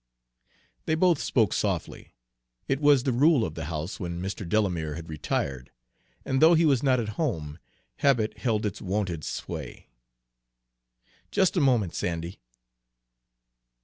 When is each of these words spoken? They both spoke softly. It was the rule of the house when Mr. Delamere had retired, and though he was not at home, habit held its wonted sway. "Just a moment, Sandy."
They 0.87 0.95
both 0.95 1.21
spoke 1.21 1.53
softly. 1.53 2.15
It 2.67 2.79
was 2.81 3.03
the 3.03 3.11
rule 3.11 3.45
of 3.45 3.53
the 3.53 3.65
house 3.65 3.99
when 3.99 4.19
Mr. 4.19 4.49
Delamere 4.49 4.95
had 4.95 5.09
retired, 5.11 5.69
and 6.25 6.41
though 6.41 6.55
he 6.55 6.65
was 6.65 6.81
not 6.81 6.99
at 6.99 7.09
home, 7.21 7.59
habit 7.97 8.39
held 8.39 8.65
its 8.65 8.81
wonted 8.81 9.23
sway. 9.23 9.89
"Just 11.29 11.55
a 11.55 11.61
moment, 11.61 11.93
Sandy." 11.93 12.39